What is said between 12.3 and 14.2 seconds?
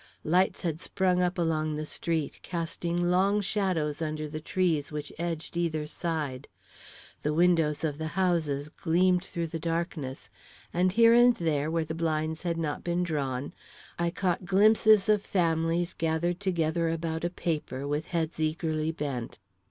had not been drawn, I